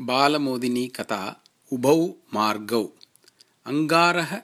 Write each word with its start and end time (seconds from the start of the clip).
बालमोदिनी 0.00 0.88
कथा 0.88 1.44
उभौ 1.72 2.14
मार्गौ। 2.34 2.88
अङ्गारः 3.66 4.40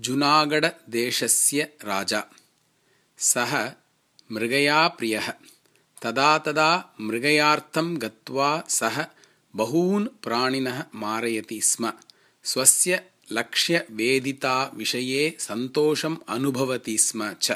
जुनागढदेशस्य 0.00 1.62
राजा। 1.62 2.24
सः 3.18 3.72
मृगया 4.32 4.88
प्रियः। 4.88 5.32
तदा 6.02 6.38
तदा 6.38 6.94
मृगयार्थं 7.00 8.02
गत्वा 8.02 8.64
सः 8.68 9.06
बहून् 9.56 10.08
प्राणिनः 10.22 10.84
मारयति 10.94 11.60
स्म। 11.60 11.92
स्वस्य 12.44 13.04
लक्ष्यवेदिताविषये 13.32 15.36
सन्तोषम् 15.38 16.16
अनुभवति 16.28 16.98
स्म 16.98 17.32
च। 17.32 17.52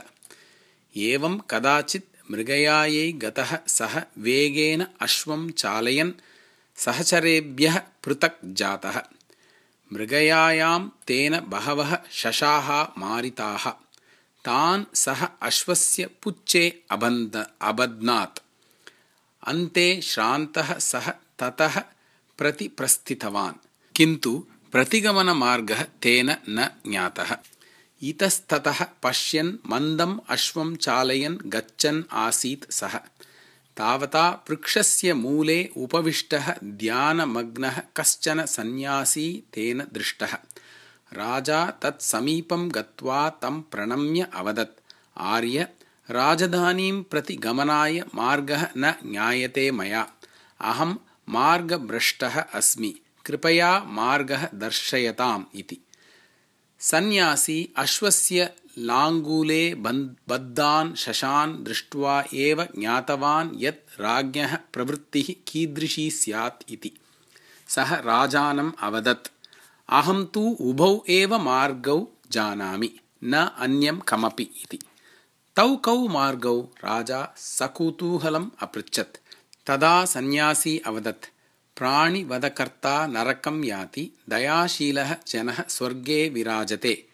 एवं 0.96 1.40
कदाचित् 1.50 2.30
मृगयायै 2.30 3.12
गतः 3.12 3.58
सः 3.66 4.02
वेगेन 4.18 4.86
अश्वं 5.00 5.50
चालयन् 5.50 6.12
सहचरेभ्यः 6.76 7.78
पृथक् 7.78 8.44
जातः 8.44 9.02
मृगयायां 9.92 10.88
तेन 11.06 11.40
बहवः 11.40 11.98
शशाः 12.10 12.82
मारिताः। 12.98 13.70
तान् 14.44 14.96
सः 14.96 15.28
अश्वस्य 15.42 16.10
पुच्छे 16.22 16.82
अबन्ध 16.90 17.46
अबध्नात्। 17.62 18.38
अन्ते 19.46 20.00
श्रान्तः 20.02 20.78
सः 20.78 21.10
ततः 21.38 21.80
प्रतिप्रस्थितवान्। 22.38 23.54
किन्तु 23.96 24.46
प्रतिगमनमार्गः 24.72 25.82
तेन 25.82 26.36
न 26.48 26.70
ज्ञातः। 26.86 27.36
इतस्ततः 28.02 28.86
पश्यन् 29.02 29.56
मन्दम् 29.66 30.20
अश्वं 30.28 30.76
चालयन् 30.76 31.38
गच्छन् 31.46 32.02
आसीत् 32.12 32.72
सः 32.72 33.00
तावता 33.76 34.30
वृक्षस्य 34.30 35.14
मूले 35.14 35.70
उपविष्टः 35.76 36.54
ध्यानमग्नः 36.64 37.82
कश्चन 37.96 38.44
सन्न्यासी 38.44 39.42
तेन 39.54 39.78
दृष्टः। 39.92 40.32
राजा 41.12 41.70
तत्समीपं 41.70 42.68
गत्वा 42.72 43.30
तं 43.30 43.62
प्रणम्य 43.62 44.28
अवदत्। 44.34 44.80
आर्य 45.18 45.68
राजधानीं 46.10 47.02
प्रति 47.02 47.36
गमनाय 47.36 48.04
मार्गः 48.14 48.68
न 48.76 48.94
ज्ञायते 49.04 49.70
मया। 49.70 50.12
अहं 50.60 50.96
मार्गभ्रष्टः 51.28 52.40
अस्मि 52.40 53.00
कृपया 53.26 53.84
मार्गः 53.86 54.48
दर्शयताम् 54.54 55.44
इति। 55.54 55.78
सन्न्यासी 56.80 57.72
अश्वस्य 57.76 58.50
लाङ्गूले 58.78 59.74
बद्धान् 60.28 60.94
शशान् 60.94 61.64
दृष्ट्वा 61.64 62.24
एव 62.34 62.64
ज्ञातवान् 62.64 63.50
यत् 63.54 64.00
राज्ञः 64.00 64.58
प्रवृत्तिः 64.72 65.34
कीदृशी 65.48 66.10
स्यात् 66.10 66.72
इति। 66.72 66.92
सः 67.68 67.94
राजानम् 67.94 68.72
अवदत् 68.80 69.28
अहं 69.88 70.24
तु 70.24 70.56
उभौ 70.60 71.04
एव 71.08 71.38
मार्गौ 71.38 72.08
जानामि 72.30 72.98
न 73.24 73.50
अन्यं 73.58 73.98
कमपि 73.98 74.42
इति। 74.42 74.78
तौ 75.56 75.76
कौ 75.76 76.08
मार्गौ 76.08 76.60
राजा 76.60 77.34
सकुतूहलम् 77.36 78.50
अपृच्छत्। 78.60 79.16
तदा 79.66 80.04
सन्न्यासी 80.04 80.78
अवदत् 80.78 81.24
प्राणिवधकर्ता 81.76 83.06
नरकं 83.06 83.64
याति 83.64 84.10
दयाशीलः 84.28 85.16
जनः 85.26 85.64
स्वर्गे 85.68 86.28
विराजते 86.28 87.06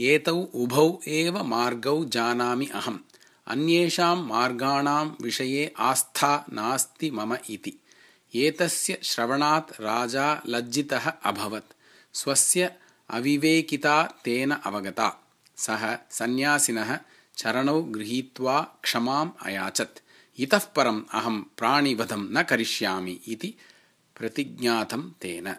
एतौ 0.00 0.36
उभौ 0.36 1.00
एव 1.08 1.44
मार्गौ 1.44 2.04
जानामि 2.04 2.66
अहम्। 2.66 2.98
अन्येषां 3.46 4.16
मार्गाणां 4.16 5.12
विषये 5.20 5.74
आस्था 5.78 6.46
नास्ति 6.52 7.10
मम 7.10 7.36
इति। 7.50 7.72
एतस्य 8.34 8.98
श्रवणात् 9.02 9.80
राजा 9.80 10.42
लज्जितः 10.48 11.10
अभवत्। 11.10 11.72
स्वस्य 12.12 12.74
अविवेकिता 13.10 14.02
तेन 14.24 14.50
अवगता। 14.50 15.28
सः 15.56 15.98
सन्न्यासिनः 16.10 16.98
चरणौ 17.36 17.82
गृहीत्वा 17.82 18.60
क्षमाम् 18.82 19.30
अयाचत्। 19.42 20.00
इतः 20.38 20.58
परम् 20.58 21.02
अहं 21.14 21.42
प्राणिवधं 21.42 22.32
न 22.32 22.42
करिष्यामि 22.42 23.20
इति 23.28 23.54
प्रतिज्ञातं 24.16 25.10
तेन 25.10 25.56